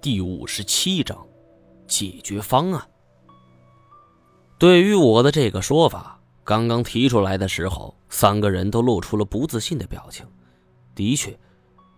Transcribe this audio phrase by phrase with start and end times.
[0.00, 1.26] 第五十七章
[1.88, 2.82] 解决方案。
[4.58, 10.24] 对于我的这个说法，刚刚提出来的时候，三个人都露出了不自信的表情。
[10.94, 11.36] 的确，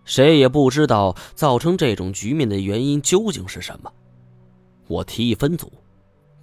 [0.05, 3.91] 谁也不知道造成这种局面的原因究竟是什么。
[4.87, 5.71] 我提议分组，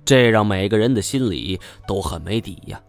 [0.04, 2.80] 这让每个人的心里都很没底呀。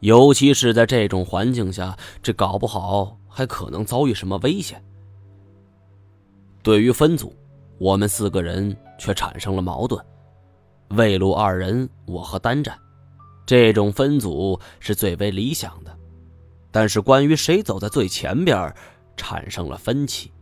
[0.00, 4.82] 尤其是在这种环境下，这搞不好还可能遭遇什么危险。
[6.62, 7.34] 对于分组，
[7.78, 10.04] 我们四个人却产生了矛盾。
[10.90, 12.78] 魏路二人，我和单战，
[13.46, 15.96] 这种分组是最为理想的。
[16.70, 18.74] 但是关于谁走在最前边，
[19.16, 20.32] 产生了分歧。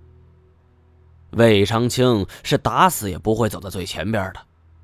[1.32, 4.41] 魏长青是打死也不会走在最前边的，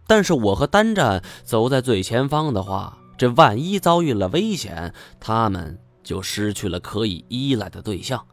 [0.07, 8.24] 但是我和单战走在最前方的话，这万一遭遇了危险，他们就失去了可以依赖的对象。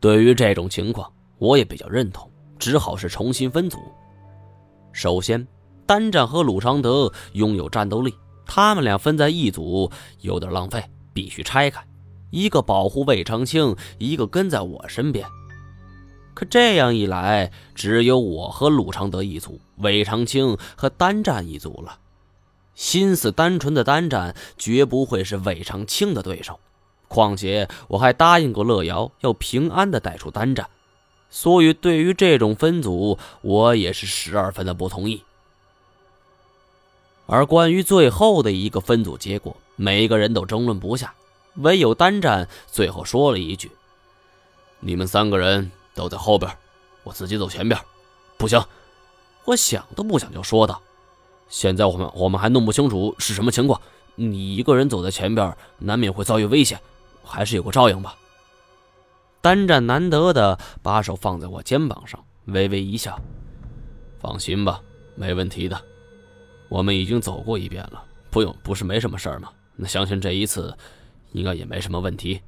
[0.00, 3.78] 对于这种情况，我也比较认同，只好是重新分组。
[4.92, 5.46] 首先，
[5.86, 8.14] 单战和鲁昌德拥有战斗力，
[8.46, 9.90] 他们俩分在一组
[10.20, 11.84] 有点浪费，必须拆开，
[12.30, 15.26] 一个保护魏长青，一个跟在我身边。
[16.32, 21.98] 可这样一来，只有我和鲁昌德一组，魏长青和单战一组了。
[22.74, 26.58] 心思单纯的单战绝不会是魏长青的对手。
[27.06, 30.68] 况且我还答应过乐瑶，要平安的带出单战，
[31.34, 35.24] 所以对于这种分组，我也是十二分的不同意。
[37.26, 41.12] 而关于最后的一个分组结果，每个人都争论不下，
[41.56, 43.72] 唯有单战最后说了一句
[44.78, 46.56] ：“你们三个人都在后边，
[47.02, 47.80] 我自己走前边。”
[48.38, 48.64] 不行，
[49.44, 50.80] 我想都不想就说道
[51.50, 53.80] ：“现在我们我们还弄不清楚是什么情况，
[54.14, 56.80] 你一个人走在前边，难免会遭遇危险。”
[57.26, 58.16] 还是有个照应吧。
[59.44, 63.20] 单战难得的把手放在我肩膀上，微微一笑
[64.18, 64.80] ：“放心吧，
[65.16, 65.78] 没问题的。
[66.70, 69.50] 我们已经走过一遍了，不用，不是没什么事儿吗？
[69.76, 70.74] 那相信这一次，
[71.32, 72.40] 应该也没什么问题。”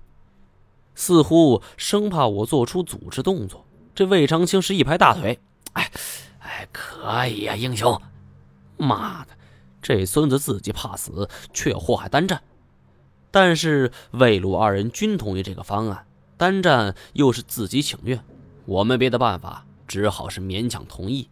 [0.96, 5.38] 似乎生怕我做出组织动作，这魏长青是一拍大腿
[5.74, 5.90] ：“哎，
[6.38, 8.00] 哎，可以呀，英雄！
[8.78, 9.32] 妈的，
[9.82, 12.42] 这孙子自己怕死，却祸害单战。”
[13.30, 16.05] 但是魏鲁二人均同意这个方案，
[16.36, 18.22] 单战又是自己请愿，
[18.66, 21.28] 我们别的办法，只好是勉强同意。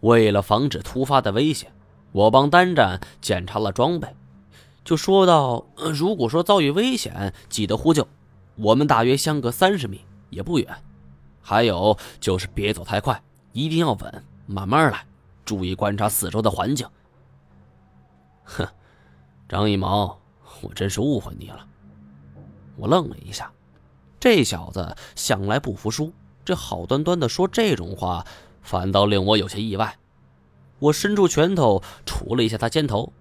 [0.00, 1.72] 为了防止突发的危险，
[2.12, 4.14] 我帮单战检查了装备，
[4.84, 5.64] 就说到
[5.94, 8.06] ：“如果说遭遇危险，记得呼救，
[8.56, 10.68] 我们大约相隔三十米，也不远。
[11.40, 15.06] 还有就是别走太快，一定要稳，慢慢来，
[15.44, 16.86] 注意观察四周的环境。”
[18.44, 18.66] 哼。
[19.48, 20.18] 张一毛，
[20.62, 21.66] 我真是误会你了。
[22.76, 23.50] 我愣了一下，
[24.18, 26.12] 这小子向来不服输，
[26.44, 28.24] 这好端端的说这种话，
[28.62, 29.96] 反倒令我有些意外。
[30.78, 33.12] 我伸出拳头杵了一下他肩头，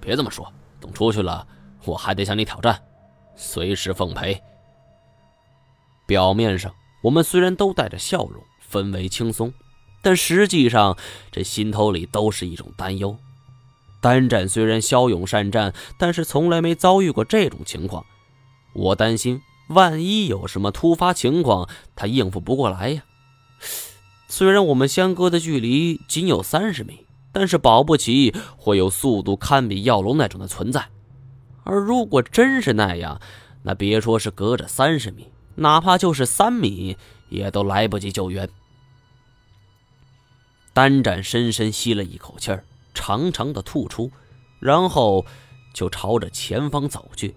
[0.00, 1.46] 别这么说，等出去了，
[1.84, 2.80] 我还得向你挑战，
[3.34, 4.40] 随时奉陪。
[6.06, 9.52] 表面上我们虽然都带着笑容，氛围轻松，
[10.02, 10.96] 但实际上
[11.32, 13.16] 这心头里都是一种担忧。
[14.00, 18.04] 单战虽然骁勇善战，但是从来没遭遇过这种情况。
[18.72, 23.02] 我担心，万一有什么突发情况，他应付不过来呀。
[24.28, 30.88] 虽然我们相隔的距离仅有三十米，但是保不齐会有速度堪比耀龙那种的存在。
[31.64, 33.20] 而如果真是那样，
[33.62, 36.96] 那别说是隔着三十米，哪怕就是三米，
[37.28, 38.48] 也都来不及救援。
[40.72, 42.64] 单展深深吸了一口气儿。
[42.94, 44.10] 长长的吐出，
[44.58, 45.24] 然后
[45.72, 47.32] 就朝着前方走去。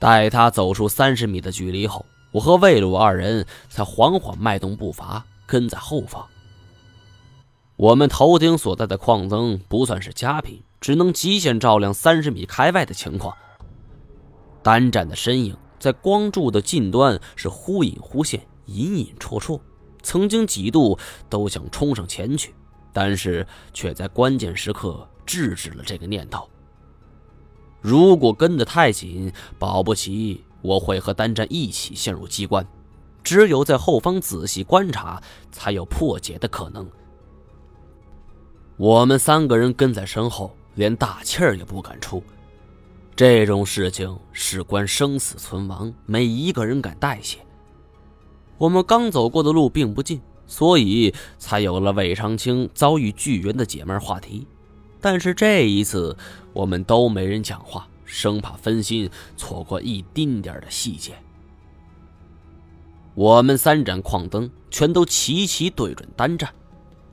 [0.00, 6.26] 待他走出三十米的距离后，我和魏鲁二人才缓缓迈动步伐，跟在后方。
[7.76, 13.36] 我们头顶所在的矿灯不算是佳品，只能极限照亮三十米开外的情况。
[14.62, 19.60] 单战的身影在光柱的近端是忽隐忽现，隐隐绰绰，
[20.02, 20.98] 曾经几度
[21.28, 22.52] 都想冲上前去。
[22.92, 26.49] 但是却在关键时刻制止了这个念头。
[27.80, 32.66] 如果跟得太紧，保不齐我会和单战一起陷入机关。
[33.22, 36.88] 只有在后方仔细观察，才有破解的可能。
[38.76, 42.22] 我们三个人跟在身后，连大气儿也不敢出。
[43.14, 47.38] 这种事情事关生死存亡，没一个人敢怠懈。
[48.58, 50.20] 我们刚走过的路并不近。
[50.46, 54.48] 所以才有了魏长青遭遇巨猿的解闷话题，
[55.00, 56.16] 但是这一次
[56.52, 61.14] 我们都没人讲话，生怕分心错过一丁点的细节。
[63.14, 66.48] 我们三盏矿灯全都齐齐对准单战，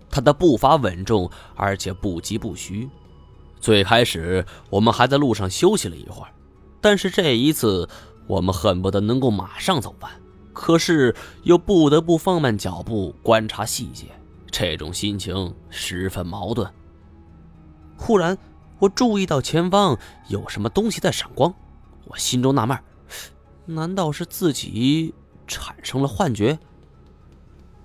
[0.09, 2.87] 他的步伐稳重，而且不疾不徐。
[3.59, 6.29] 最开始我们还在路上休息了一会儿，
[6.79, 7.89] 但是这一次
[8.27, 10.11] 我们恨不得能够马上走完，
[10.53, 14.05] 可是又不得不放慢脚步观察细节，
[14.51, 16.69] 这种心情十分矛盾。
[17.97, 18.37] 忽然，
[18.79, 19.97] 我注意到前方
[20.27, 21.53] 有什么东西在闪光，
[22.05, 22.77] 我心中纳闷：
[23.65, 25.13] 难道是自己
[25.47, 26.57] 产生了幻觉？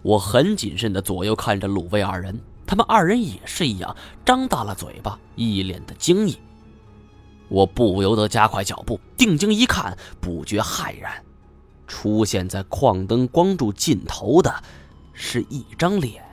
[0.03, 2.41] 我很谨慎的左右看着鲁卫二人。
[2.65, 3.95] 他们二人也是一样，
[4.25, 6.39] 张大了嘴巴，一脸的惊异。
[7.49, 11.23] 我不由得加快脚步，定睛一看，不觉骇然。
[11.87, 14.63] 出现在矿灯光柱尽头的，
[15.13, 16.25] 是一张脸。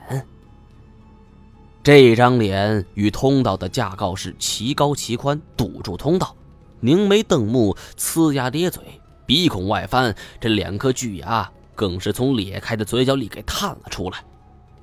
[1.82, 6.36] 这张脸与通道的架构是齐高齐宽，堵住通道。
[6.80, 8.82] 凝眉瞪目，呲牙咧嘴，
[9.24, 14.18] 鼻孔外翻，这两颗巨牙更是从裂开的嘴角里给探了出来。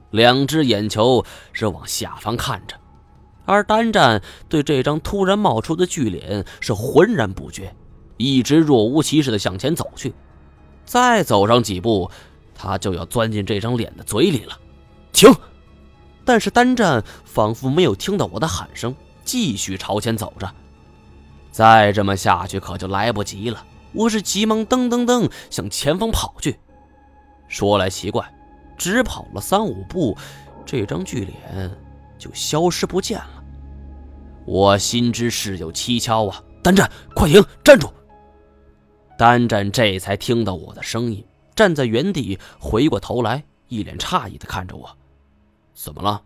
[0.09, 1.23] 两只眼球
[1.53, 2.75] 是往下方看着，
[3.45, 7.75] 而单战对这张突然冒出的巨脸是浑然不觉，
[8.17, 10.13] 一直若无其事的向前走去。
[10.83, 12.09] 再走上几步，
[12.55, 14.57] 他就要钻进这张脸的嘴里了。
[15.13, 15.31] 停！
[16.27, 18.93] 但是单战仿佛没有听到我的喊声，
[19.23, 20.53] 继续朝前走着。
[21.51, 23.65] 再这么下去可就来不及了。
[23.93, 26.59] 我是急忙噔噔噔向前方跑去。
[27.47, 28.29] 说来奇怪。
[28.77, 30.15] 只跑了三五步，
[30.63, 31.71] 这张巨脸
[32.19, 33.43] 就消失不见了。
[34.45, 36.43] 我心知事有蹊跷啊！
[36.61, 37.43] 单战，快停！
[37.63, 37.89] 站住！
[39.17, 41.25] 单战这才听到我的声音，
[41.55, 44.95] 站在原地，回过头来，一脸诧异的看着我
[45.77, 46.23] ：“怎么了？”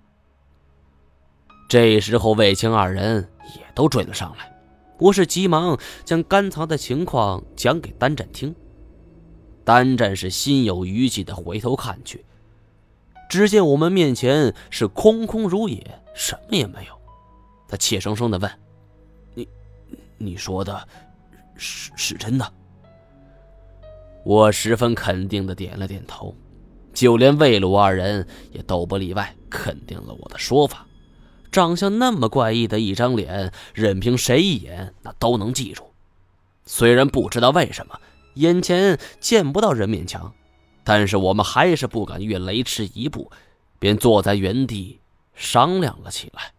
[1.68, 4.50] 这时候，卫青二人也都追了上来。
[4.98, 8.56] 我是急忙将甘藏的情况讲给单战听。
[9.65, 12.24] 单战是心有余悸的回头看去。
[13.30, 16.98] 只见我们面前是空空如也，什么也没有。
[17.68, 18.51] 他怯生生的问
[19.36, 19.48] ：“你，
[20.18, 20.88] 你说的，
[21.56, 22.53] 是是真的？”
[24.24, 26.36] 我十分肯定的点了点头，
[26.93, 30.85] 就连魏鲁二人也都不例外，肯定了我的说法。
[31.51, 35.91] 长相那么怪异的一张脸，任凭谁一眼那都能记住。
[36.65, 37.99] 虽然不知道为什么
[38.35, 40.33] 眼前见不到人面墙。
[40.83, 43.31] 但是我们还是不敢越雷池一步，
[43.77, 44.99] 便坐在原地
[45.35, 46.53] 商量了起来。